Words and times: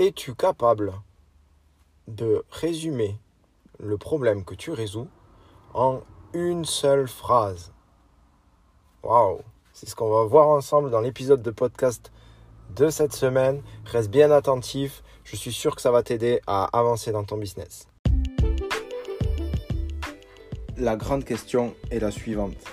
Es-tu 0.00 0.36
capable 0.36 0.92
de 2.06 2.44
résumer 2.52 3.18
le 3.80 3.98
problème 3.98 4.44
que 4.44 4.54
tu 4.54 4.70
résous 4.70 5.08
en 5.74 6.02
une 6.32 6.64
seule 6.64 7.08
phrase? 7.08 7.72
Waouh 9.02 9.40
C'est 9.72 9.88
ce 9.88 9.96
qu'on 9.96 10.10
va 10.10 10.22
voir 10.22 10.50
ensemble 10.50 10.92
dans 10.92 11.00
l'épisode 11.00 11.42
de 11.42 11.50
podcast 11.50 12.12
de 12.76 12.90
cette 12.90 13.12
semaine. 13.12 13.60
Reste 13.86 14.08
bien 14.08 14.30
attentif, 14.30 15.02
je 15.24 15.34
suis 15.34 15.52
sûr 15.52 15.74
que 15.74 15.82
ça 15.82 15.90
va 15.90 16.04
t'aider 16.04 16.40
à 16.46 16.66
avancer 16.78 17.10
dans 17.10 17.24
ton 17.24 17.36
business. 17.36 17.88
La 20.76 20.94
grande 20.94 21.24
question 21.24 21.74
est 21.90 21.98
la 21.98 22.12
suivante. 22.12 22.64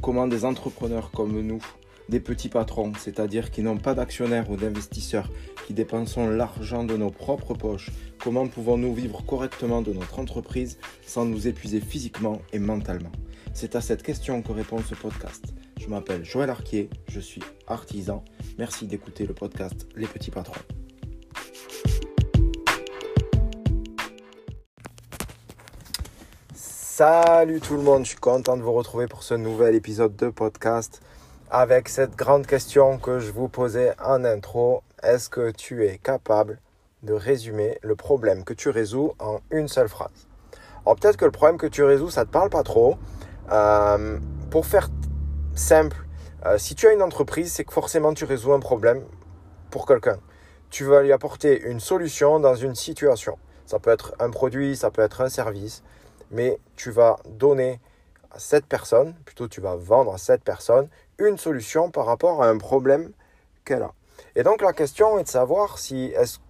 Comment 0.00 0.28
des 0.28 0.46
entrepreneurs 0.46 1.10
comme 1.10 1.38
nous 1.42 1.62
des 2.08 2.20
petits 2.20 2.48
patrons, 2.48 2.92
c'est-à-dire 2.98 3.50
qui 3.50 3.62
n'ont 3.62 3.78
pas 3.78 3.94
d'actionnaires 3.94 4.50
ou 4.50 4.56
d'investisseurs, 4.56 5.30
qui 5.66 5.74
dépensons 5.74 6.28
l'argent 6.28 6.84
de 6.84 6.96
nos 6.96 7.10
propres 7.10 7.54
poches, 7.54 7.90
comment 8.18 8.46
pouvons-nous 8.46 8.94
vivre 8.94 9.24
correctement 9.24 9.82
de 9.82 9.92
notre 9.92 10.18
entreprise 10.18 10.78
sans 11.06 11.24
nous 11.24 11.46
épuiser 11.48 11.80
physiquement 11.80 12.40
et 12.52 12.58
mentalement? 12.58 13.12
C'est 13.54 13.76
à 13.76 13.80
cette 13.80 14.02
question 14.02 14.42
que 14.42 14.52
répond 14.52 14.78
ce 14.78 14.94
podcast. 14.94 15.54
Je 15.78 15.88
m'appelle 15.88 16.24
Joël 16.24 16.50
Arquier, 16.50 16.88
je 17.08 17.20
suis 17.20 17.42
artisan. 17.66 18.24
Merci 18.58 18.86
d'écouter 18.86 19.26
le 19.26 19.34
podcast 19.34 19.86
Les 19.96 20.06
petits 20.06 20.30
patrons. 20.30 20.60
Salut 26.54 27.60
tout 27.60 27.74
le 27.76 27.82
monde, 27.82 28.04
je 28.04 28.10
suis 28.10 28.18
content 28.18 28.56
de 28.56 28.62
vous 28.62 28.72
retrouver 28.72 29.06
pour 29.06 29.22
ce 29.22 29.34
nouvel 29.34 29.74
épisode 29.74 30.14
de 30.14 30.28
podcast 30.28 31.00
avec 31.50 31.88
cette 31.88 32.16
grande 32.16 32.46
question 32.46 32.98
que 32.98 33.18
je 33.18 33.30
vous 33.30 33.48
posais 33.48 33.92
en 34.02 34.24
intro. 34.24 34.82
Est-ce 35.02 35.28
que 35.28 35.50
tu 35.50 35.84
es 35.84 35.98
capable 35.98 36.60
de 37.02 37.12
résumer 37.12 37.76
le 37.82 37.96
problème 37.96 38.44
que 38.44 38.54
tu 38.54 38.68
résous 38.68 39.14
en 39.18 39.40
une 39.50 39.66
seule 39.66 39.88
phrase? 39.88 40.28
Alors 40.86 40.94
peut-être 40.94 41.16
que 41.16 41.24
le 41.24 41.32
problème 41.32 41.58
que 41.58 41.66
tu 41.66 41.82
résous, 41.82 42.10
ça 42.10 42.20
ne 42.20 42.26
te 42.26 42.30
parle 42.30 42.50
pas 42.50 42.62
trop. 42.62 42.96
Euh, 43.50 44.20
pour 44.52 44.64
faire 44.64 44.90
simple, 45.56 46.06
euh, 46.46 46.56
si 46.56 46.76
tu 46.76 46.86
as 46.86 46.92
une 46.92 47.02
entreprise, 47.02 47.52
c'est 47.52 47.64
que 47.64 47.72
forcément 47.72 48.14
tu 48.14 48.24
résous 48.24 48.52
un 48.52 48.60
problème 48.60 49.02
pour 49.70 49.86
quelqu'un. 49.86 50.20
Tu 50.70 50.84
vas 50.84 51.02
lui 51.02 51.10
apporter 51.10 51.60
une 51.62 51.80
solution 51.80 52.38
dans 52.38 52.54
une 52.54 52.76
situation. 52.76 53.38
Ça 53.66 53.80
peut 53.80 53.90
être 53.90 54.14
un 54.20 54.30
produit, 54.30 54.76
ça 54.76 54.92
peut 54.92 55.02
être 55.02 55.20
un 55.20 55.28
service, 55.28 55.82
mais 56.30 56.60
tu 56.76 56.92
vas 56.92 57.18
donner 57.28 57.80
à 58.30 58.38
cette 58.38 58.66
personne, 58.66 59.14
plutôt 59.24 59.48
tu 59.48 59.60
vas 59.60 59.74
vendre 59.74 60.14
à 60.14 60.18
cette 60.18 60.44
personne 60.44 60.88
une 61.18 61.38
solution 61.38 61.90
par 61.90 62.06
rapport 62.06 62.44
à 62.44 62.48
un 62.48 62.58
problème 62.58 63.10
qu'elle 63.64 63.82
a. 63.82 63.92
Et 64.34 64.42
donc 64.42 64.62
la 64.62 64.72
question 64.72 65.18
est 65.18 65.24
de 65.24 65.28
savoir 65.28 65.78
si, 65.78 66.12
est 66.16 66.40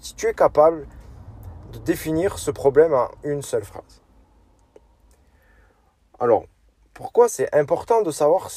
si 0.00 0.14
tu 0.14 0.26
es 0.26 0.34
capable 0.34 0.86
de 1.72 1.78
définir 1.78 2.38
ce 2.38 2.50
problème 2.50 2.94
en 2.94 3.08
une 3.24 3.42
seule 3.42 3.64
phrase. 3.64 4.02
Alors, 6.18 6.46
pourquoi 6.94 7.28
c'est 7.28 7.54
important 7.54 8.02
de 8.02 8.10
savoir 8.10 8.48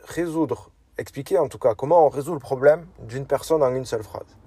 résoudre, 0.00 0.70
expliquer 0.96 1.38
en 1.38 1.48
tout 1.48 1.58
cas 1.58 1.74
comment 1.74 2.06
on 2.06 2.08
résout 2.08 2.32
le 2.32 2.38
problème 2.38 2.86
d'une 3.00 3.26
personne 3.26 3.62
en 3.62 3.74
une 3.74 3.84
seule 3.84 4.02
phrase? 4.02 4.38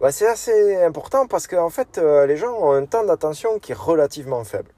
Bah, 0.00 0.12
C'est 0.12 0.26
assez 0.26 0.76
important 0.82 1.26
parce 1.26 1.46
qu'en 1.46 1.70
fait, 1.70 1.98
euh, 1.98 2.26
les 2.26 2.36
gens 2.36 2.52
ont 2.52 2.72
un 2.72 2.84
temps 2.84 3.04
d'attention 3.04 3.58
qui 3.58 3.72
est 3.72 3.78
relativement 3.78 4.44
faible. 4.44 4.72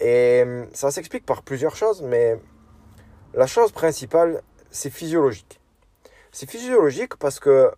Et 0.00 0.42
hum, 0.44 0.66
ça 0.72 0.90
s'explique 0.90 1.26
par 1.26 1.42
plusieurs 1.42 1.76
choses, 1.76 2.02
mais 2.02 2.38
la 3.34 3.46
chose 3.46 3.72
principale, 3.72 4.42
c'est 4.70 4.90
physiologique. 4.90 5.60
C'est 6.36 6.50
physiologique 6.50 7.14
parce 7.14 7.38
que 7.38 7.70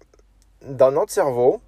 dans 0.62 0.90
notre 0.90 1.12
cerveau, 1.12 1.60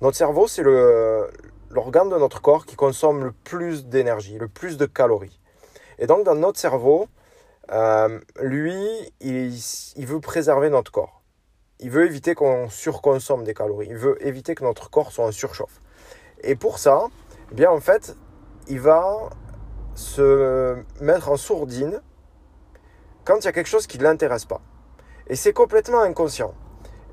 notre 0.00 0.16
cerveau, 0.16 0.46
c'est 0.46 0.62
l'organe 0.62 2.10
de 2.10 2.16
notre 2.16 2.40
corps 2.40 2.64
qui 2.64 2.76
consomme 2.76 3.24
le 3.24 3.32
plus 3.32 3.86
d'énergie, 3.86 4.38
le 4.38 4.46
plus 4.46 4.76
de 4.76 4.86
calories. 4.86 5.40
Et 5.98 6.06
donc, 6.06 6.24
dans 6.24 6.36
notre 6.36 6.60
cerveau, 6.60 7.08
euh, 7.72 8.20
lui, 8.40 8.78
il, 9.20 10.06
veut 10.06 10.20
préserver 10.20 10.70
notre 10.70 10.92
corps. 10.92 11.22
Il 11.80 11.90
veut 11.90 12.06
éviter 12.06 12.36
qu'on 12.36 12.68
surconsomme 12.68 13.42
des 13.42 13.52
calories. 13.52 13.88
Il 13.90 13.96
veut 13.96 14.24
éviter 14.24 14.54
que 14.54 14.62
notre 14.62 14.90
corps 14.90 15.10
soit 15.10 15.26
en 15.26 15.32
surchauffe. 15.32 15.82
Et 16.44 16.54
pour 16.54 16.78
ça, 16.78 17.08
eh 17.50 17.54
bien, 17.56 17.72
en 17.72 17.80
fait, 17.80 18.16
il 18.68 18.78
va 18.78 19.28
se 19.96 20.76
mettre 21.00 21.30
en 21.30 21.36
sourdine 21.36 22.00
quand 23.24 23.40
il 23.40 23.44
y 23.46 23.48
a 23.48 23.52
quelque 23.52 23.66
chose 23.66 23.88
qui 23.88 23.98
ne 23.98 24.04
l'intéresse 24.04 24.44
pas. 24.44 24.60
Et 25.32 25.34
c'est 25.34 25.54
complètement 25.54 26.02
inconscient. 26.02 26.52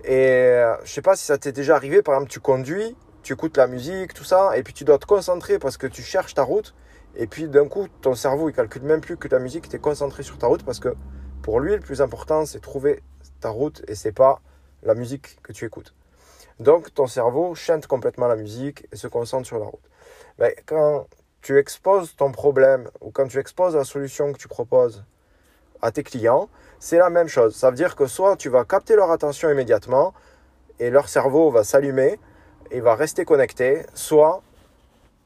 Et 0.03 0.13
euh, 0.13 0.75
je 0.83 0.91
sais 0.91 1.01
pas 1.01 1.15
si 1.15 1.23
ça 1.23 1.37
t'est 1.37 1.53
déjà 1.53 1.77
arrivé, 1.77 2.01
par 2.01 2.15
exemple, 2.15 2.29
tu 2.29 2.41
conduis, 2.41 2.97
tu 3.23 3.31
écoutes 3.31 3.55
la 3.55 3.65
musique, 3.65 4.13
tout 4.13 4.25
ça, 4.25 4.57
et 4.57 4.63
puis 4.63 4.73
tu 4.73 4.83
dois 4.83 4.97
te 4.97 5.05
concentrer 5.05 5.57
parce 5.57 5.77
que 5.77 5.87
tu 5.87 6.01
cherches 6.01 6.33
ta 6.33 6.43
route, 6.43 6.75
et 7.15 7.27
puis 7.27 7.47
d'un 7.47 7.69
coup, 7.69 7.87
ton 8.01 8.15
cerveau, 8.15 8.49
il 8.49 8.53
calcule 8.53 8.81
même 8.81 8.99
plus 8.99 9.15
que 9.15 9.29
ta 9.29 9.39
musique, 9.39 9.69
tu 9.69 9.77
es 9.77 9.79
concentré 9.79 10.23
sur 10.23 10.37
ta 10.37 10.47
route 10.47 10.65
parce 10.65 10.81
que 10.81 10.97
pour 11.41 11.61
lui, 11.61 11.71
le 11.71 11.79
plus 11.79 12.01
important, 12.01 12.45
c'est 12.45 12.59
trouver 12.59 13.01
ta 13.39 13.51
route 13.51 13.85
et 13.87 13.95
c'est 13.95 14.11
pas 14.11 14.41
la 14.83 14.95
musique 14.95 15.41
que 15.41 15.53
tu 15.53 15.63
écoutes. 15.63 15.95
Donc, 16.59 16.93
ton 16.93 17.07
cerveau 17.07 17.55
chante 17.55 17.87
complètement 17.87 18.27
la 18.27 18.35
musique 18.35 18.85
et 18.91 18.97
se 18.97 19.07
concentre 19.07 19.47
sur 19.47 19.59
la 19.59 19.65
route. 19.65 19.89
Mais 20.39 20.57
quand 20.65 21.07
tu 21.41 21.57
exposes 21.57 22.17
ton 22.17 22.33
problème 22.33 22.89
ou 22.99 23.11
quand 23.11 23.29
tu 23.29 23.39
exposes 23.39 23.77
la 23.77 23.85
solution 23.85 24.33
que 24.33 24.37
tu 24.37 24.49
proposes 24.49 25.05
à 25.81 25.91
tes 25.91 26.03
clients, 26.03 26.49
c'est 26.79 26.97
la 26.97 27.09
même 27.09 27.27
chose. 27.27 27.55
Ça 27.55 27.69
veut 27.69 27.75
dire 27.75 27.95
que 27.95 28.05
soit 28.05 28.35
tu 28.37 28.49
vas 28.49 28.65
capter 28.65 28.95
leur 28.95 29.11
attention 29.11 29.49
immédiatement 29.49 30.13
et 30.79 30.89
leur 30.89 31.09
cerveau 31.09 31.51
va 31.51 31.63
s'allumer 31.63 32.19
et 32.71 32.79
va 32.79 32.95
rester 32.95 33.25
connecté, 33.25 33.85
soit 33.93 34.41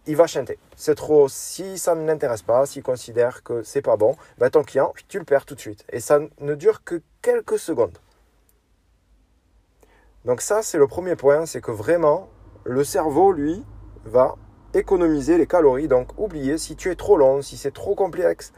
il 0.05 0.15
va 0.15 0.27
chanter. 0.27 0.57
C'est 0.75 0.95
trop. 0.95 1.27
Si 1.29 1.77
ça 1.77 1.95
ne 1.95 2.05
l'intéresse 2.05 2.41
pas, 2.41 2.65
s'il 2.65 2.83
considère 2.83 3.43
que 3.43 3.63
c'est 3.63 3.81
pas 3.81 3.95
bon, 3.95 4.15
ben 4.37 4.49
ton 4.49 4.63
client, 4.63 4.93
tu 5.07 5.19
le 5.19 5.25
perds 5.25 5.45
tout 5.45 5.55
de 5.55 5.59
suite. 5.59 5.85
Et 5.91 5.99
ça 5.99 6.19
ne 6.39 6.55
dure 6.55 6.83
que 6.83 7.01
quelques 7.21 7.59
secondes. 7.59 7.97
Donc 10.25 10.41
ça, 10.41 10.61
c'est 10.61 10.77
le 10.77 10.87
premier 10.87 11.15
point, 11.15 11.45
c'est 11.45 11.61
que 11.61 11.71
vraiment, 11.71 12.29
le 12.63 12.83
cerveau, 12.83 13.31
lui, 13.31 13.63
va 14.05 14.35
économiser 14.73 15.37
les 15.37 15.47
calories. 15.47 15.87
Donc 15.87 16.17
oubliez, 16.17 16.57
si 16.57 16.75
tu 16.75 16.89
es 16.91 16.95
trop 16.95 17.17
long, 17.17 17.41
si 17.41 17.57
c'est 17.57 17.73
trop 17.73 17.95
complexe, 17.95 18.53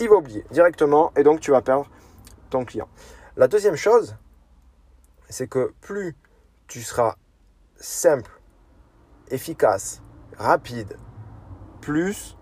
il 0.00 0.08
va 0.08 0.16
oublier 0.16 0.44
directement 0.50 1.12
et 1.16 1.22
donc 1.22 1.40
tu 1.40 1.50
vas 1.50 1.62
perdre 1.62 1.88
ton 2.50 2.64
client. 2.64 2.88
La 3.36 3.48
deuxième 3.48 3.76
chose, 3.76 4.16
c'est 5.28 5.48
que 5.48 5.72
plus 5.80 6.16
tu 6.66 6.82
seras 6.82 7.16
simple, 7.76 8.40
efficace, 9.30 10.02
rapide, 10.36 10.96
plus 11.80 12.36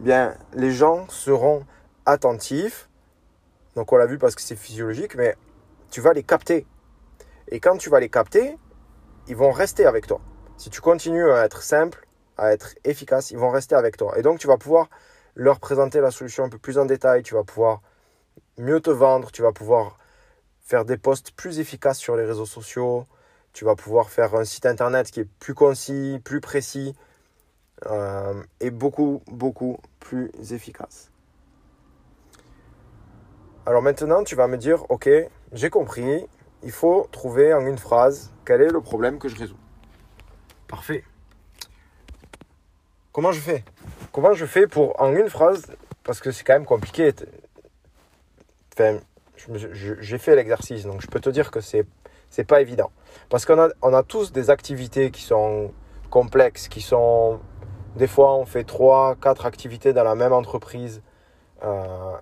bien 0.00 0.36
les 0.52 0.70
gens 0.70 1.08
seront 1.08 1.64
attentifs. 2.04 2.88
Donc 3.74 3.92
on 3.92 3.96
l'a 3.96 4.06
vu 4.06 4.18
parce 4.18 4.34
que 4.34 4.42
c'est 4.42 4.56
physiologique, 4.56 5.14
mais 5.16 5.36
tu 5.90 6.00
vas 6.00 6.12
les 6.12 6.22
capter. 6.22 6.66
Et 7.48 7.60
quand 7.60 7.76
tu 7.76 7.90
vas 7.90 8.00
les 8.00 8.08
capter, 8.08 8.58
ils 9.28 9.36
vont 9.36 9.50
rester 9.50 9.86
avec 9.86 10.06
toi. 10.06 10.20
Si 10.56 10.70
tu 10.70 10.80
continues 10.80 11.30
à 11.30 11.44
être 11.44 11.62
simple, 11.62 12.06
à 12.38 12.52
être 12.52 12.74
efficace, 12.84 13.30
ils 13.30 13.38
vont 13.38 13.50
rester 13.50 13.74
avec 13.74 13.96
toi. 13.96 14.18
Et 14.18 14.22
donc 14.22 14.38
tu 14.38 14.46
vas 14.46 14.56
pouvoir 14.56 14.88
leur 15.36 15.60
présenter 15.60 16.00
la 16.00 16.10
solution 16.10 16.44
un 16.44 16.48
peu 16.48 16.58
plus 16.58 16.78
en 16.78 16.86
détail, 16.86 17.22
tu 17.22 17.34
vas 17.34 17.44
pouvoir 17.44 17.82
mieux 18.58 18.80
te 18.80 18.90
vendre, 18.90 19.30
tu 19.30 19.42
vas 19.42 19.52
pouvoir 19.52 19.98
faire 20.60 20.84
des 20.84 20.96
posts 20.96 21.30
plus 21.30 21.60
efficaces 21.60 21.98
sur 21.98 22.16
les 22.16 22.24
réseaux 22.24 22.46
sociaux, 22.46 23.06
tu 23.52 23.64
vas 23.64 23.76
pouvoir 23.76 24.10
faire 24.10 24.34
un 24.34 24.44
site 24.44 24.66
internet 24.66 25.10
qui 25.10 25.20
est 25.20 25.28
plus 25.38 25.54
concis, 25.54 26.20
plus 26.24 26.40
précis 26.40 26.94
euh, 27.86 28.42
et 28.60 28.70
beaucoup, 28.70 29.22
beaucoup 29.28 29.78
plus 30.00 30.30
efficace. 30.50 31.10
Alors 33.66 33.82
maintenant, 33.82 34.24
tu 34.24 34.36
vas 34.36 34.46
me 34.46 34.56
dire, 34.56 34.90
ok, 34.90 35.08
j'ai 35.52 35.70
compris, 35.70 36.26
il 36.62 36.72
faut 36.72 37.08
trouver 37.12 37.52
en 37.52 37.66
une 37.66 37.78
phrase 37.78 38.32
quel 38.44 38.62
est 38.62 38.70
le 38.70 38.80
problème 38.80 39.18
que 39.18 39.28
je 39.28 39.36
résous. 39.36 39.58
Parfait. 40.66 41.04
Comment 43.12 43.32
je 43.32 43.40
fais? 43.40 43.64
Comment 44.16 44.32
je 44.32 44.46
fais 44.46 44.66
pour, 44.66 44.98
en 44.98 45.14
une 45.14 45.28
phrase, 45.28 45.66
parce 46.02 46.20
que 46.20 46.30
c'est 46.30 46.42
quand 46.42 46.54
même 46.54 46.64
compliqué. 46.64 47.12
Enfin, 48.72 48.98
j'ai 49.36 50.16
fait 50.16 50.34
l'exercice, 50.34 50.84
donc 50.84 51.02
je 51.02 51.06
peux 51.06 51.20
te 51.20 51.28
dire 51.28 51.50
que 51.50 51.60
c'est 51.60 51.84
c'est 52.30 52.44
pas 52.44 52.62
évident. 52.62 52.90
Parce 53.28 53.44
qu'on 53.44 53.60
a, 53.60 53.68
on 53.82 53.92
a 53.92 54.02
tous 54.02 54.32
des 54.32 54.48
activités 54.48 55.10
qui 55.10 55.20
sont 55.20 55.70
complexes, 56.08 56.68
qui 56.68 56.80
sont. 56.80 57.40
Des 57.96 58.06
fois, 58.06 58.34
on 58.36 58.46
fait 58.46 58.64
trois, 58.64 59.16
quatre 59.16 59.44
activités 59.44 59.92
dans 59.92 60.04
la 60.04 60.14
même 60.14 60.32
entreprise. 60.32 61.02
Euh, 61.62 62.16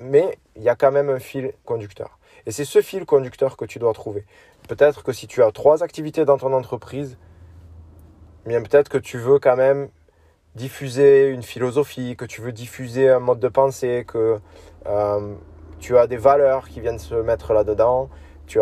mais 0.00 0.36
il 0.56 0.64
y 0.64 0.68
a 0.68 0.74
quand 0.74 0.90
même 0.90 1.10
un 1.10 1.20
fil 1.20 1.52
conducteur. 1.64 2.18
Et 2.44 2.50
c'est 2.50 2.64
ce 2.64 2.82
fil 2.82 3.06
conducteur 3.06 3.56
que 3.56 3.66
tu 3.66 3.78
dois 3.78 3.92
trouver. 3.92 4.26
Peut-être 4.66 5.04
que 5.04 5.12
si 5.12 5.28
tu 5.28 5.44
as 5.44 5.52
trois 5.52 5.84
activités 5.84 6.24
dans 6.24 6.38
ton 6.38 6.52
entreprise, 6.52 7.18
bien 8.46 8.60
peut-être 8.62 8.88
que 8.88 8.98
tu 8.98 9.16
veux 9.16 9.38
quand 9.38 9.54
même 9.54 9.88
diffuser 10.54 11.28
une 11.28 11.42
philosophie, 11.42 12.16
que 12.16 12.24
tu 12.24 12.40
veux 12.40 12.52
diffuser 12.52 13.08
un 13.08 13.20
mode 13.20 13.40
de 13.40 13.48
pensée, 13.48 14.04
que 14.06 14.38
euh, 14.86 15.34
tu 15.80 15.96
as 15.96 16.06
des 16.06 16.16
valeurs 16.16 16.68
qui 16.68 16.80
viennent 16.80 16.98
se 16.98 17.14
mettre 17.14 17.52
là-dedans, 17.52 18.10
tu, 18.46 18.58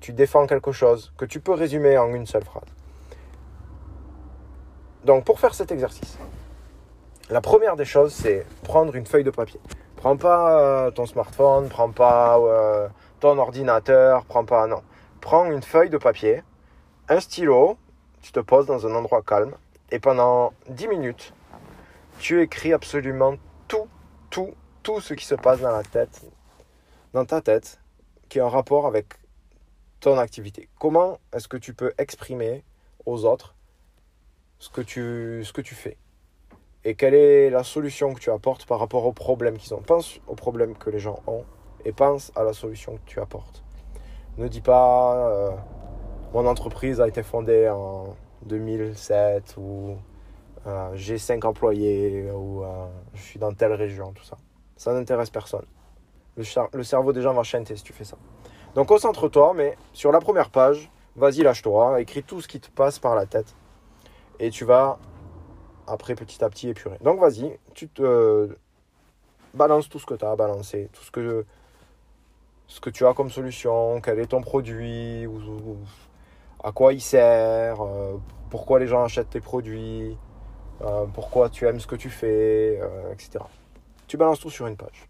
tu 0.00 0.12
défends 0.12 0.46
quelque 0.46 0.72
chose 0.72 1.12
que 1.16 1.24
tu 1.24 1.40
peux 1.40 1.52
résumer 1.52 1.96
en 1.96 2.12
une 2.14 2.26
seule 2.26 2.44
phrase. 2.44 2.68
Donc 5.04 5.24
pour 5.24 5.40
faire 5.40 5.54
cet 5.54 5.72
exercice, 5.72 6.18
la 7.30 7.40
première 7.40 7.76
des 7.76 7.84
choses, 7.84 8.12
c'est 8.12 8.46
prendre 8.62 8.94
une 8.94 9.06
feuille 9.06 9.24
de 9.24 9.30
papier. 9.30 9.60
Prends 9.96 10.16
pas 10.16 10.60
euh, 10.60 10.90
ton 10.90 11.06
smartphone, 11.06 11.68
prends 11.68 11.90
pas 11.90 12.38
euh, 12.38 12.88
ton 13.20 13.38
ordinateur, 13.38 14.24
prends 14.24 14.44
pas... 14.44 14.66
Non. 14.66 14.82
Prends 15.20 15.46
une 15.46 15.62
feuille 15.62 15.90
de 15.90 15.98
papier, 15.98 16.42
un 17.08 17.20
stylo, 17.20 17.76
tu 18.20 18.32
te 18.32 18.40
poses 18.40 18.66
dans 18.66 18.86
un 18.86 18.94
endroit 18.94 19.22
calme 19.22 19.52
et 19.92 19.98
pendant 19.98 20.54
10 20.70 20.88
minutes, 20.88 21.34
tu 22.18 22.40
écris 22.40 22.72
absolument 22.72 23.34
tout, 23.68 23.86
tout, 24.30 24.54
tout 24.82 25.00
ce 25.00 25.12
qui 25.12 25.26
se 25.26 25.34
passe 25.34 25.60
dans 25.60 25.70
la 25.70 25.82
tête, 25.82 26.22
dans 27.12 27.26
ta 27.26 27.42
tête, 27.42 27.78
qui 28.30 28.38
est 28.38 28.40
en 28.40 28.48
rapport 28.48 28.86
avec 28.86 29.06
ton 30.00 30.18
activité. 30.18 30.70
Comment 30.80 31.18
est-ce 31.34 31.46
que 31.46 31.58
tu 31.58 31.74
peux 31.74 31.92
exprimer 31.98 32.64
aux 33.04 33.26
autres 33.26 33.54
ce 34.58 34.70
que 34.70 34.80
tu, 34.80 35.42
ce 35.44 35.52
que 35.52 35.60
tu 35.60 35.74
fais? 35.74 35.98
Et 36.84 36.94
quelle 36.94 37.14
est 37.14 37.50
la 37.50 37.62
solution 37.62 38.14
que 38.14 38.18
tu 38.18 38.30
apportes 38.30 38.64
par 38.64 38.80
rapport 38.80 39.04
aux 39.04 39.12
problèmes 39.12 39.58
qu'ils 39.58 39.74
ont? 39.74 39.82
Pense 39.82 40.20
aux 40.26 40.34
problèmes 40.34 40.74
que 40.74 40.88
les 40.88 41.00
gens 41.00 41.22
ont 41.26 41.44
et 41.84 41.92
pense 41.92 42.32
à 42.34 42.44
la 42.44 42.54
solution 42.54 42.94
que 42.96 43.04
tu 43.04 43.20
apportes. 43.20 43.62
Ne 44.38 44.48
dis 44.48 44.62
pas 44.62 45.28
euh, 45.28 45.50
mon 46.32 46.46
entreprise 46.46 46.98
a 46.98 47.06
été 47.06 47.22
fondée 47.22 47.68
en 47.68 48.16
2007 48.46 49.54
ou 49.58 49.96
euh, 50.66 50.90
j'ai 50.94 51.18
5 51.18 51.44
employés 51.44 52.30
ou 52.30 52.62
euh, 52.62 52.86
je 53.14 53.22
suis 53.22 53.38
dans 53.38 53.52
telle 53.52 53.72
région, 53.72 54.12
tout 54.12 54.24
ça. 54.24 54.36
Ça 54.76 54.92
n'intéresse 54.92 55.30
personne. 55.30 55.64
Le, 56.36 56.82
cerveau 56.82 57.12
des 57.12 57.20
gens 57.20 57.34
va 57.34 57.42
chanter 57.42 57.76
si 57.76 57.82
tu 57.82 57.92
fais 57.92 58.04
ça. 58.04 58.16
Donc 58.74 58.88
concentre-toi, 58.88 59.52
mais 59.54 59.76
sur 59.92 60.12
la 60.12 60.20
première 60.20 60.50
page, 60.50 60.90
vas-y, 61.14 61.42
lâche-toi, 61.42 62.00
écris 62.00 62.22
tout 62.22 62.40
ce 62.40 62.48
qui 62.48 62.58
te 62.58 62.70
passe 62.70 62.98
par 62.98 63.14
la 63.14 63.26
tête 63.26 63.54
et 64.38 64.50
tu 64.50 64.64
vas 64.64 64.98
après 65.86 66.14
petit 66.14 66.42
à 66.42 66.48
petit 66.48 66.68
épurer. 66.68 66.96
Donc 67.02 67.20
vas-y, 67.20 67.58
tu 67.74 67.88
te 67.88 68.56
balances 69.54 69.88
tout 69.88 69.98
ce 69.98 70.06
que 70.06 70.14
tu 70.14 70.24
as 70.24 70.30
à 70.30 70.36
balancer, 70.36 70.88
tout 70.92 71.02
ce 71.02 71.10
que, 71.10 71.44
ce 72.66 72.80
que 72.80 72.90
tu 72.90 73.06
as 73.06 73.14
comme 73.14 73.30
solution, 73.30 74.00
quel 74.00 74.18
est 74.18 74.26
ton 74.26 74.40
produit, 74.40 75.26
ou, 75.26 75.76
à 76.62 76.72
quoi 76.72 76.92
il 76.92 77.00
sert, 77.00 77.82
euh, 77.82 78.16
pourquoi 78.50 78.78
les 78.78 78.86
gens 78.86 79.02
achètent 79.02 79.30
tes 79.30 79.40
produits, 79.40 80.16
euh, 80.82 81.06
pourquoi 81.12 81.48
tu 81.48 81.66
aimes 81.66 81.80
ce 81.80 81.86
que 81.86 81.96
tu 81.96 82.10
fais, 82.10 82.78
euh, 82.80 83.12
etc. 83.12 83.44
Tu 84.06 84.16
balances 84.16 84.40
tout 84.40 84.50
sur 84.50 84.66
une 84.66 84.76
page. 84.76 85.08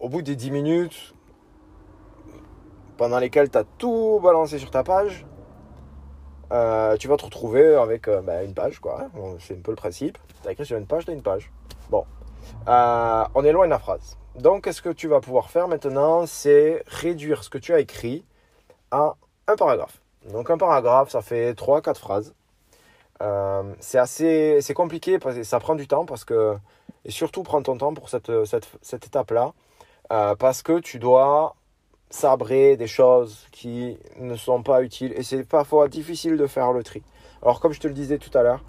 Au 0.00 0.08
bout 0.08 0.22
des 0.22 0.36
10 0.36 0.50
minutes, 0.50 1.14
pendant 2.96 3.18
lesquelles 3.18 3.50
tu 3.50 3.58
as 3.58 3.64
tout 3.64 4.20
balancé 4.22 4.58
sur 4.58 4.70
ta 4.70 4.82
page, 4.82 5.26
tu 7.00 7.08
vas 7.08 7.16
te 7.16 7.24
retrouver 7.24 7.74
avec 7.74 8.08
bah, 8.08 8.44
une 8.44 8.54
page, 8.54 8.78
quoi. 8.78 9.08
c'est 9.40 9.56
un 9.56 9.60
peu 9.60 9.72
le 9.72 9.76
principe. 9.76 10.18
Tu 10.42 10.48
as 10.48 10.52
écrit 10.52 10.64
sur 10.64 10.76
une 10.76 10.86
page, 10.86 11.04
tu 11.04 11.10
as 11.10 11.14
une 11.14 11.22
page. 11.22 11.50
Bon. 11.90 12.04
On 12.66 13.44
éloigne 13.44 13.70
la 13.70 13.80
phrase. 13.80 14.16
Donc, 14.36 14.64
qu'est-ce 14.64 14.82
que 14.82 14.90
tu 14.90 15.08
vas 15.08 15.20
pouvoir 15.20 15.50
faire 15.50 15.66
maintenant 15.66 16.26
C'est 16.26 16.84
réduire 16.86 17.42
ce 17.42 17.50
que 17.50 17.58
tu 17.58 17.74
as 17.74 17.80
écrit 17.80 18.24
un 19.46 19.56
paragraphe. 19.56 20.00
Donc, 20.30 20.50
un 20.50 20.58
paragraphe, 20.58 21.10
ça 21.10 21.22
fait 21.22 21.52
3-4 21.52 21.96
phrases. 21.96 22.34
c'est 23.80 23.98
assez 23.98 24.60
c'est 24.60 24.74
compliqué 24.74 25.18
parce 25.18 25.36
que 25.36 25.42
ça 25.44 25.60
prend 25.60 25.74
du 25.74 25.86
temps 25.86 26.04
parce 26.04 26.24
que 26.24 26.56
et 27.04 27.10
surtout 27.10 27.42
prends 27.42 27.62
ton 27.62 27.76
temps 27.78 27.94
pour 27.94 28.08
cette, 28.08 28.44
cette, 28.44 28.68
cette 28.82 29.06
étape 29.06 29.30
là 29.30 29.52
parce 30.38 30.62
que 30.62 30.80
tu 30.80 30.98
dois 30.98 31.56
sabrer 32.10 32.76
des 32.76 32.86
choses 32.86 33.46
qui 33.50 33.98
ne 34.18 34.36
sont 34.36 34.62
pas 34.62 34.82
utiles 34.82 35.12
et 35.16 35.22
c'est 35.22 35.44
parfois 35.44 35.88
difficile 35.88 36.36
de 36.36 36.46
faire 36.46 36.72
le 36.72 36.82
tri. 36.82 37.02
Alors 37.42 37.60
comme 37.60 37.72
je 37.72 37.80
te 37.80 37.88
le 37.88 37.94
disais 37.94 38.18
tout 38.18 38.36
à 38.36 38.42
l'heure, 38.42 38.64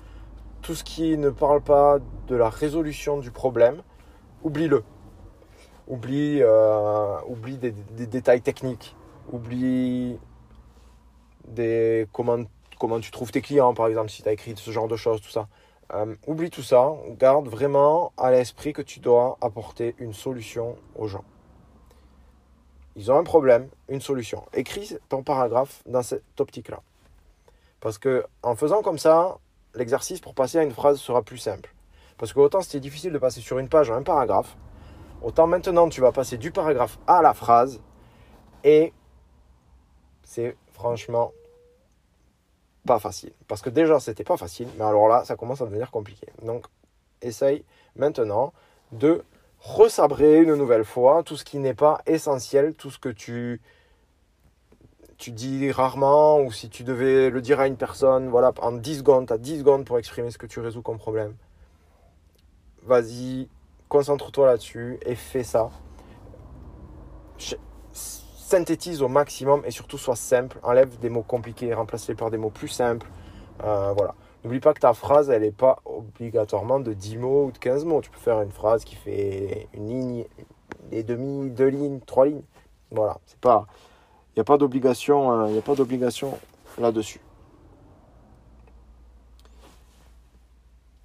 tout 0.62 0.74
ce 0.74 0.84
qui 0.84 1.16
ne 1.18 1.30
parle 1.30 1.62
pas 1.62 2.00
de 2.28 2.36
la 2.36 2.50
résolution 2.50 3.20
du 3.20 3.30
problème, 3.30 3.84
oublie-le. 4.44 4.84
Oublie, 5.88 6.40
euh, 6.42 7.18
oublie 7.28 7.58
des, 7.58 7.72
détails 8.08 8.42
techniques, 8.42 8.96
oublie 9.32 10.18
des, 11.48 12.08
comment, 12.12 12.44
comment 12.80 13.00
tu 13.00 13.12
trouves 13.12 13.32
tes 13.32 13.42
clients 13.42 13.74
par 13.74 13.88
exemple 13.88 14.10
si 14.10 14.24
tu 14.24 14.30
as 14.30 14.34
écrit 14.34 14.54
ce 14.56 14.72
genre 14.72 14.88
de 14.88 14.96
choses, 14.96 15.22
tout 15.22 15.30
ça. 15.30 15.48
Euh, 15.94 16.16
oublie 16.26 16.50
tout 16.50 16.64
ça, 16.64 16.94
garde 17.20 17.48
vraiment 17.48 18.12
à 18.18 18.32
l'esprit 18.32 18.74
que 18.74 18.82
tu 18.82 19.00
dois 19.00 19.38
apporter 19.42 19.96
une 20.00 20.14
solution 20.14 20.76
aux 20.96 21.08
gens. 21.08 21.24
Ils 22.96 23.12
ont 23.12 23.18
un 23.18 23.24
problème, 23.24 23.68
une 23.90 24.02
solution. 24.02 24.46
Écris 24.54 24.98
ton 25.10 25.22
paragraphe 25.22 25.84
dans 25.86 26.02
cette 26.02 26.24
optique-là. 26.40 26.82
Parce 27.82 27.98
que 27.98 28.26
en 28.42 28.56
faisant 28.56 28.82
comme 28.82 28.98
ça, 28.98 29.38
l'exercice 29.76 30.20
pour 30.20 30.34
passer 30.34 30.58
à 30.58 30.64
une 30.64 30.72
phrase 30.72 31.00
sera 31.00 31.22
plus 31.22 31.38
simple. 31.38 31.76
Parce 32.18 32.34
que 32.34 32.40
autant 32.40 32.62
c'était 32.62 32.80
difficile 32.80 33.12
de 33.12 33.18
passer 33.18 33.42
sur 33.42 33.60
une 33.60 33.70
page 33.70 33.92
à 33.92 33.96
un 33.96 34.02
paragraphe, 34.02 34.58
autant 35.22 35.46
maintenant 35.46 35.90
tu 35.90 36.02
vas 36.02 36.12
passer 36.12 36.38
du 36.38 36.52
paragraphe 36.52 36.98
à 37.06 37.22
la 37.22 37.34
phrase 37.34 37.82
et 38.64 38.94
c'est 40.26 40.58
franchement 40.74 41.32
pas 42.86 43.00
facile. 43.00 43.32
Parce 43.48 43.62
que 43.62 43.70
déjà 43.70 44.00
c'était 44.00 44.26
pas 44.26 44.38
facile, 44.38 44.68
mais 44.78 44.84
alors 44.84 45.08
là 45.08 45.24
ça 45.24 45.38
commence 45.38 45.62
à 45.62 45.66
devenir 45.66 45.92
compliqué. 45.92 46.28
Donc 46.44 46.66
essaye 47.22 47.64
maintenant 47.96 48.52
de 48.92 49.24
resabrer 49.60 50.42
une 50.42 50.56
nouvelle 50.56 50.84
fois 50.84 51.24
tout 51.24 51.38
ce 51.38 51.46
qui 51.46 51.58
n'est 51.58 51.74
pas 51.74 52.02
essentiel, 52.06 52.76
tout 52.76 52.92
ce 52.92 53.00
que 53.00 53.10
tu, 53.10 53.62
tu 55.18 55.32
dis 55.32 55.72
rarement, 55.72 56.40
ou 56.40 56.52
si 56.52 56.70
tu 56.70 56.84
devais 56.84 57.30
le 57.30 57.42
dire 57.42 57.60
à 57.60 57.68
une 57.68 57.78
personne, 57.78 58.30
voilà, 58.30 58.54
en 58.62 58.74
10 58.74 59.00
secondes, 59.00 59.28
tu 59.28 59.34
as 59.34 59.38
10 59.38 59.60
secondes 59.60 59.86
pour 59.86 59.98
exprimer 59.98 60.30
ce 60.30 60.38
que 60.38 60.46
tu 60.46 60.60
résous 60.60 60.84
comme 60.84 60.98
problème. 60.98 61.34
Vas-y, 62.84 63.50
concentre-toi 63.90 64.46
là-dessus 64.46 65.00
et 65.06 65.16
fais 65.16 65.44
ça. 65.44 65.72
Synthétise 68.46 69.02
au 69.02 69.08
maximum 69.08 69.64
et 69.66 69.72
surtout 69.72 69.98
sois 69.98 70.16
simple. 70.16 70.60
Enlève 70.62 71.00
des 71.00 71.10
mots 71.10 71.24
compliqués, 71.24 71.74
remplace-les 71.74 72.14
par 72.14 72.30
des 72.30 72.38
mots 72.38 72.52
plus 72.52 72.68
simples. 72.68 73.08
Euh, 73.64 73.92
voilà. 73.98 74.14
N'oublie 74.44 74.60
pas 74.60 74.76
que 74.76 74.82
ta 74.82 74.94
phrase, 74.94 75.32
elle 75.32 75.42
n'est 75.42 75.50
pas 75.50 75.80
obligatoirement 75.84 76.80
de 76.80 76.94
10 76.94 77.18
mots 77.18 77.46
ou 77.46 77.52
de 77.52 77.58
15 77.58 77.86
mots. 77.86 78.02
Tu 78.02 78.12
peux 78.12 78.20
faire 78.20 78.40
une 78.44 78.52
phrase 78.52 78.84
qui 78.84 78.96
fait 78.96 79.68
une 79.74 79.90
ligne, 79.90 80.26
des 80.92 81.02
demi, 81.02 81.50
deux 81.50 81.70
lignes, 81.70 82.00
trois 82.02 82.28
lignes. 82.28 82.44
Voilà, 82.92 83.18
c'est 83.26 83.40
pas, 83.40 83.66
il 84.30 84.38
n'y 84.38 84.42
a 84.42 84.44
pas 84.44 84.60
d'obligation, 84.60 85.32
euh, 85.32 85.58
a 85.58 85.62
pas 85.64 85.74
d'obligation 85.74 86.38
là-dessus. 86.78 87.22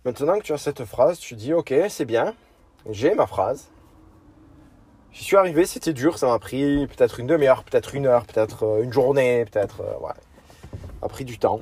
Maintenant 0.05 0.37
que 0.37 0.43
tu 0.43 0.53
as 0.53 0.59
cette 0.59 0.85
phrase, 0.85 1.19
tu 1.19 1.37
dis 1.37 1.55
ok, 1.55 1.73
c'est 1.88 2.05
bien, 2.05 2.35
j'ai 2.91 3.15
ma 3.15 3.26
phrase. 3.26 3.71
J'y 5.12 5.25
suis 5.25 5.37
arrivé, 5.37 5.67
c'était 5.67 5.93
dur, 5.93 6.19
ça 6.19 6.29
m'a 6.29 6.38
pris 6.38 6.87
peut-être 6.87 7.19
une 7.19 7.26
demi-heure, 7.26 7.64
peut-être 7.64 7.97
une 7.97 8.07
heure, 8.07 8.25
peut-être 8.26 8.64
euh, 8.64 8.83
une 8.85 8.93
journée, 8.93 9.45
peut-être, 9.45 9.81
euh, 9.81 9.99
ouais, 9.99 10.12
ça 10.73 11.07
a 11.07 11.09
pris 11.09 11.25
du 11.25 11.37
temps. 11.37 11.61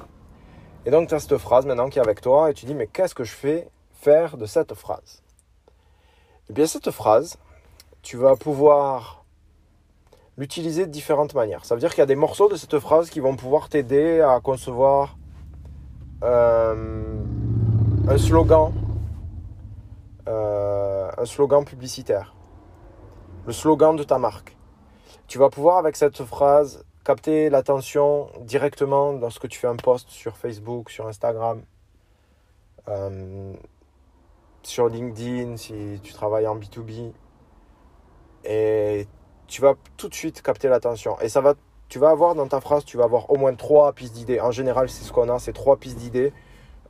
Et 0.84 0.90
donc 0.90 1.08
tu 1.08 1.14
as 1.14 1.20
cette 1.20 1.38
phrase 1.38 1.64
maintenant 1.64 1.88
qui 1.88 1.98
est 1.98 2.02
avec 2.02 2.20
toi 2.20 2.50
et 2.50 2.54
tu 2.54 2.66
dis 2.66 2.74
mais 2.74 2.86
qu'est-ce 2.86 3.14
que 3.14 3.24
je 3.24 3.32
fais 3.32 3.68
faire 3.92 4.36
de 4.36 4.44
cette 4.44 4.74
phrase? 4.74 5.22
Eh 6.50 6.52
bien 6.52 6.66
cette 6.66 6.90
phrase, 6.90 7.38
tu 8.02 8.18
vas 8.18 8.36
pouvoir 8.36 9.24
l'utiliser 10.36 10.86
de 10.86 10.92
différentes 10.92 11.34
manières. 11.34 11.64
Ça 11.64 11.74
veut 11.74 11.80
dire 11.80 11.90
qu'il 11.90 12.00
y 12.00 12.02
a 12.02 12.06
des 12.06 12.16
morceaux 12.16 12.48
de 12.48 12.56
cette 12.56 12.78
phrase 12.78 13.08
qui 13.08 13.20
vont 13.20 13.34
pouvoir 13.34 13.70
t'aider 13.70 14.20
à 14.20 14.40
concevoir 14.40 15.16
euh, 16.22 17.16
un 18.08 18.18
slogan, 18.18 18.72
un 20.26 21.24
slogan 21.24 21.64
publicitaire, 21.64 22.34
le 23.48 23.54
slogan 23.54 23.96
de 23.96 24.02
ta 24.02 24.18
marque. 24.18 24.58
Tu 25.26 25.38
vas 25.38 25.48
pouvoir 25.48 25.78
avec 25.78 25.96
cette 25.96 26.22
phrase 26.22 26.84
capter 27.02 27.48
l'attention 27.48 28.28
directement 28.42 29.12
lorsque 29.12 29.48
tu 29.48 29.58
fais 29.58 29.66
un 29.66 29.76
post 29.76 30.10
sur 30.10 30.36
Facebook, 30.36 30.90
sur 30.90 31.06
Instagram, 31.06 31.62
euh, 32.88 33.54
sur 34.62 34.90
LinkedIn, 34.90 35.56
si 35.56 35.98
tu 36.02 36.12
travailles 36.12 36.46
en 36.46 36.56
B2B. 36.58 37.12
Et 38.44 39.06
tu 39.46 39.62
vas 39.62 39.76
tout 39.96 40.10
de 40.10 40.14
suite 40.14 40.42
capter 40.42 40.68
l'attention. 40.68 41.18
Et 41.20 41.30
ça 41.30 41.40
va, 41.40 41.54
tu 41.88 41.98
vas 41.98 42.10
avoir 42.10 42.34
dans 42.34 42.48
ta 42.48 42.60
phrase, 42.60 42.84
tu 42.84 42.98
vas 42.98 43.04
avoir 43.04 43.30
au 43.30 43.36
moins 43.36 43.54
trois 43.54 43.94
pistes 43.94 44.12
d'idées. 44.12 44.40
En 44.40 44.50
général, 44.50 44.90
c'est 44.90 45.04
ce 45.04 45.10
qu'on 45.10 45.30
a, 45.30 45.38
c'est 45.38 45.54
trois 45.54 45.78
pistes 45.78 45.96
d'idées 45.96 46.34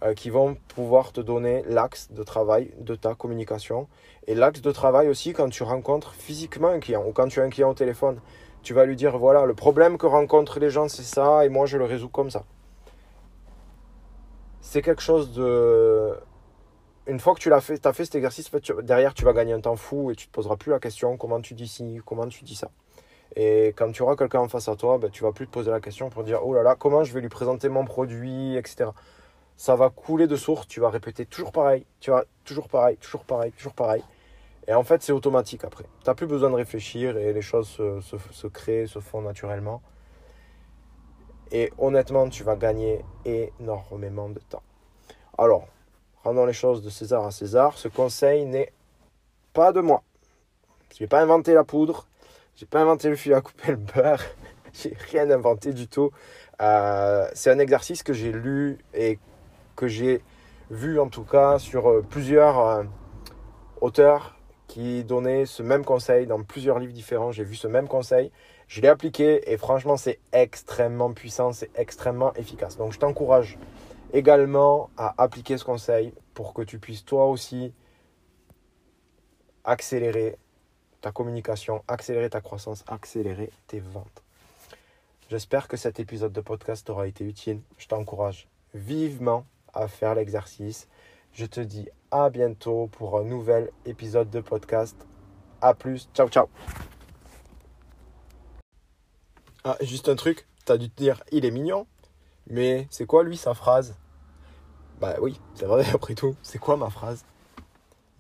euh, 0.02 0.14
qui 0.14 0.30
vont 0.30 0.56
pouvoir 0.74 1.12
te 1.12 1.20
donner 1.20 1.62
l'axe 1.66 2.10
de 2.10 2.22
travail 2.22 2.72
de 2.78 2.94
ta 2.94 3.14
communication. 3.14 3.88
Et 4.26 4.34
l'axe 4.34 4.60
de 4.60 4.70
travail 4.70 5.08
aussi 5.08 5.32
quand 5.32 5.48
tu 5.48 5.62
rencontres 5.62 6.12
physiquement 6.12 6.68
un 6.68 6.80
client 6.80 7.04
ou 7.06 7.12
quand 7.12 7.28
tu 7.28 7.40
as 7.40 7.44
un 7.44 7.50
client 7.50 7.70
au 7.70 7.74
téléphone 7.74 8.20
tu 8.62 8.74
vas 8.74 8.84
lui 8.84 8.96
dire 8.96 9.16
voilà, 9.18 9.46
le 9.46 9.54
problème 9.54 9.98
que 9.98 10.06
rencontrent 10.06 10.58
les 10.60 10.70
gens, 10.70 10.88
c'est 10.88 11.02
ça, 11.02 11.44
et 11.44 11.48
moi 11.48 11.66
je 11.66 11.78
le 11.78 11.84
résous 11.84 12.08
comme 12.08 12.30
ça. 12.30 12.44
C'est 14.60 14.82
quelque 14.82 15.02
chose 15.02 15.32
de. 15.32 16.14
Une 17.06 17.20
fois 17.20 17.34
que 17.34 17.40
tu 17.40 17.48
l'as 17.48 17.62
fait, 17.62 17.86
as 17.86 17.92
fait 17.94 18.04
cet 18.04 18.16
exercice, 18.16 18.50
derrière 18.82 19.14
tu 19.14 19.24
vas 19.24 19.32
gagner 19.32 19.54
un 19.54 19.60
temps 19.60 19.76
fou 19.76 20.10
et 20.10 20.14
tu 20.14 20.26
te 20.26 20.32
poseras 20.32 20.56
plus 20.56 20.70
la 20.70 20.78
question 20.78 21.16
comment 21.16 21.40
tu 21.40 21.54
dis 21.54 21.68
ci, 21.68 22.00
comment 22.04 22.26
tu 22.26 22.44
dis 22.44 22.54
ça. 22.54 22.70
Et 23.34 23.68
quand 23.68 23.90
tu 23.92 24.02
auras 24.02 24.16
quelqu'un 24.16 24.40
en 24.40 24.48
face 24.48 24.68
à 24.68 24.76
toi, 24.76 24.98
ben, 24.98 25.10
tu 25.10 25.22
vas 25.22 25.32
plus 25.32 25.46
te 25.46 25.52
poser 25.52 25.70
la 25.70 25.80
question 25.80 26.10
pour 26.10 26.22
dire 26.24 26.40
oh 26.44 26.52
là 26.52 26.62
là, 26.62 26.76
comment 26.78 27.04
je 27.04 27.14
vais 27.14 27.22
lui 27.22 27.30
présenter 27.30 27.70
mon 27.70 27.86
produit, 27.86 28.56
etc. 28.56 28.90
Ça 29.58 29.74
va 29.74 29.90
couler 29.90 30.28
de 30.28 30.36
source, 30.36 30.68
tu 30.68 30.78
vas 30.78 30.88
répéter 30.88 31.26
toujours 31.26 31.50
pareil, 31.50 31.84
tu 31.98 32.12
vas 32.12 32.24
toujours 32.44 32.68
pareil, 32.68 32.96
toujours 32.96 33.24
pareil, 33.24 33.50
toujours 33.50 33.74
pareil. 33.74 34.04
Et 34.68 34.72
en 34.72 34.84
fait, 34.84 35.02
c'est 35.02 35.10
automatique 35.10 35.64
après. 35.64 35.82
Tu 35.82 36.06
n'as 36.06 36.14
plus 36.14 36.28
besoin 36.28 36.48
de 36.50 36.54
réfléchir 36.54 37.18
et 37.18 37.32
les 37.32 37.42
choses 37.42 37.68
se, 37.68 38.46
créent, 38.46 38.86
se 38.86 39.00
font 39.00 39.20
naturellement. 39.20 39.82
Et 41.50 41.72
honnêtement, 41.76 42.28
tu 42.28 42.44
vas 42.44 42.54
gagner 42.54 43.04
énormément 43.24 44.28
de 44.28 44.38
temps. 44.38 44.62
Alors, 45.36 45.66
rendons 46.22 46.46
les 46.46 46.52
choses 46.52 46.80
de 46.80 46.90
César 46.90 47.26
à 47.26 47.32
César. 47.32 47.76
Ce 47.78 47.88
conseil 47.88 48.46
n'est 48.46 48.72
pas 49.54 49.72
de 49.72 49.80
moi. 49.80 50.04
Je 50.96 51.02
n'ai 51.02 51.08
pas 51.08 51.20
inventé 51.20 51.52
la 51.52 51.64
poudre. 51.64 52.06
J'ai 52.54 52.66
pas 52.66 52.80
inventé 52.80 53.08
le 53.08 53.16
fil 53.16 53.34
à 53.34 53.40
couper 53.40 53.72
le 53.72 53.76
beurre. 53.78 54.22
j'ai 54.72 54.96
rien 55.10 55.28
inventé 55.32 55.72
du 55.72 55.88
tout. 55.88 56.12
Euh, 56.62 57.28
c'est 57.34 57.50
un 57.50 57.58
exercice 57.58 58.04
que 58.04 58.12
j'ai 58.12 58.30
lu 58.30 58.78
et 58.94 59.18
que 59.78 59.86
j'ai 59.86 60.22
vu 60.70 60.98
en 60.98 61.08
tout 61.08 61.22
cas 61.22 61.60
sur 61.60 61.88
euh, 61.88 62.02
plusieurs 62.02 62.58
euh, 62.58 62.84
auteurs 63.80 64.36
qui 64.66 65.04
donnaient 65.04 65.46
ce 65.46 65.62
même 65.62 65.84
conseil 65.84 66.26
dans 66.26 66.42
plusieurs 66.42 66.80
livres 66.80 66.92
différents. 66.92 67.30
J'ai 67.30 67.44
vu 67.44 67.54
ce 67.54 67.68
même 67.68 67.86
conseil, 67.86 68.32
je 68.66 68.80
l'ai 68.80 68.88
appliqué 68.88 69.50
et 69.50 69.56
franchement 69.56 69.96
c'est 69.96 70.18
extrêmement 70.32 71.12
puissant, 71.12 71.52
c'est 71.52 71.70
extrêmement 71.76 72.34
efficace. 72.34 72.76
Donc 72.76 72.92
je 72.92 72.98
t'encourage 72.98 73.56
également 74.12 74.90
à 74.96 75.14
appliquer 75.22 75.56
ce 75.56 75.64
conseil 75.64 76.12
pour 76.34 76.54
que 76.54 76.62
tu 76.62 76.80
puisses 76.80 77.04
toi 77.04 77.26
aussi 77.26 77.72
accélérer 79.62 80.38
ta 81.00 81.12
communication, 81.12 81.84
accélérer 81.86 82.30
ta 82.30 82.40
croissance, 82.40 82.84
accélérer 82.88 83.50
tes 83.68 83.78
ventes. 83.78 84.24
J'espère 85.30 85.68
que 85.68 85.76
cet 85.76 86.00
épisode 86.00 86.32
de 86.32 86.40
podcast 86.40 86.90
aura 86.90 87.06
été 87.06 87.24
utile. 87.24 87.60
Je 87.76 87.86
t'encourage 87.86 88.48
vivement 88.74 89.46
à 89.74 89.88
faire 89.88 90.14
l'exercice. 90.14 90.88
Je 91.32 91.46
te 91.46 91.60
dis 91.60 91.88
à 92.10 92.30
bientôt 92.30 92.88
pour 92.88 93.18
un 93.18 93.24
nouvel 93.24 93.70
épisode 93.84 94.30
de 94.30 94.40
podcast. 94.40 95.06
A 95.60 95.74
plus. 95.74 96.08
Ciao, 96.14 96.28
ciao. 96.28 96.48
Ah, 99.64 99.76
juste 99.80 100.08
un 100.08 100.16
truc. 100.16 100.46
Tu 100.66 100.72
as 100.72 100.78
dû 100.78 100.88
te 100.88 100.96
dire, 100.96 101.22
il 101.32 101.44
est 101.44 101.50
mignon. 101.50 101.86
Mais 102.48 102.86
c'est 102.90 103.06
quoi, 103.06 103.24
lui, 103.24 103.36
sa 103.36 103.54
phrase? 103.54 103.96
Bah 105.00 105.16
oui, 105.20 105.40
c'est 105.54 105.66
vrai, 105.66 105.84
après 105.94 106.14
tout. 106.14 106.36
C'est 106.42 106.58
quoi 106.58 106.76
ma 106.76 106.90
phrase? 106.90 107.24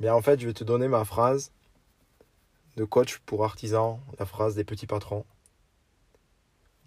Bien, 0.00 0.14
en 0.14 0.22
fait, 0.22 0.40
je 0.40 0.46
vais 0.46 0.54
te 0.54 0.64
donner 0.64 0.88
ma 0.88 1.04
phrase 1.04 1.52
de 2.76 2.84
coach 2.84 3.18
pour 3.26 3.44
artisans, 3.44 3.98
la 4.18 4.26
phrase 4.26 4.54
des 4.54 4.64
petits 4.64 4.86
patrons. 4.86 5.24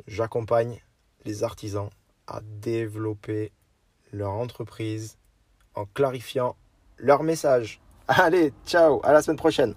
J'accompagne 0.07 0.81
les 1.25 1.43
artisans 1.43 1.89
à 2.27 2.39
développer 2.41 3.51
leur 4.11 4.31
entreprise 4.31 5.17
en 5.75 5.85
clarifiant 5.85 6.55
leur 6.97 7.23
message. 7.23 7.81
Allez, 8.07 8.53
ciao, 8.65 8.99
à 9.03 9.13
la 9.13 9.21
semaine 9.21 9.37
prochaine. 9.37 9.69